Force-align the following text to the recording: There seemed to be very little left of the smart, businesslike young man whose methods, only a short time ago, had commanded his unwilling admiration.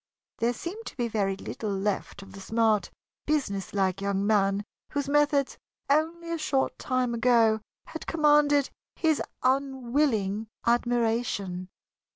There 0.39 0.51
seemed 0.53 0.87
to 0.87 0.97
be 0.97 1.07
very 1.07 1.35
little 1.35 1.69
left 1.69 2.23
of 2.23 2.31
the 2.33 2.41
smart, 2.41 2.89
businesslike 3.27 4.01
young 4.01 4.25
man 4.25 4.63
whose 4.93 5.07
methods, 5.07 5.59
only 5.91 6.31
a 6.31 6.39
short 6.39 6.79
time 6.79 7.13
ago, 7.13 7.61
had 7.85 8.07
commanded 8.07 8.71
his 8.95 9.21
unwilling 9.43 10.47
admiration. 10.65 11.69